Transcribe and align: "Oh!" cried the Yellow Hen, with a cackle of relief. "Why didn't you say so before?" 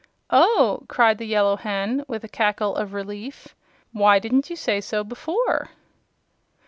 "Oh!" 0.33 0.81
cried 0.87 1.19
the 1.19 1.27
Yellow 1.27 1.57
Hen, 1.57 2.03
with 2.07 2.23
a 2.23 2.27
cackle 2.27 2.75
of 2.75 2.93
relief. 2.93 3.49
"Why 3.93 4.17
didn't 4.17 4.49
you 4.49 4.55
say 4.55 4.81
so 4.81 5.03
before?" 5.03 5.69